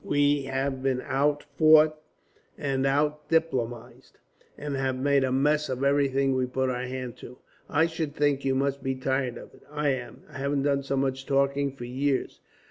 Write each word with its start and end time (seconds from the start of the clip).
We 0.03 0.45
have 0.45 0.81
been 0.81 1.01
out 1.03 1.43
fought 1.43 1.95
and 2.57 2.87
out 2.87 3.29
diplomatized, 3.29 4.13
and 4.57 4.75
have 4.75 4.95
made 4.95 5.23
a 5.23 5.31
mess 5.31 5.69
of 5.69 5.83
everything 5.83 6.33
we 6.33 6.47
put 6.47 6.71
our 6.71 6.87
hand 6.87 7.17
to. 7.17 7.37
I 7.69 7.85
should 7.85 8.15
think 8.15 8.43
you 8.43 8.55
must 8.55 8.81
be 8.81 8.95
tired 8.95 9.37
of 9.37 9.53
it. 9.53 9.61
I 9.69 9.89
am. 9.89 10.23
I 10.27 10.39
haven't 10.39 10.63
done 10.63 10.81
so 10.81 10.97
much 10.97 11.27
talking, 11.27 11.71
for 11.75 11.85
years." 11.85 12.39